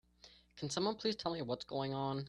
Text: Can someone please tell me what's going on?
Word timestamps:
Can 0.57 0.69
someone 0.71 0.95
please 0.95 1.15
tell 1.15 1.33
me 1.33 1.41
what's 1.43 1.65
going 1.65 1.93
on? 1.93 2.19